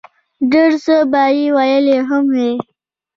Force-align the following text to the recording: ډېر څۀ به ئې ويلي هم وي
ډېر 0.51 0.71
څۀ 0.83 0.97
به 1.11 1.23
ئې 1.35 1.45
ويلي 1.57 1.97
هم 2.09 2.23
وي 2.35 2.51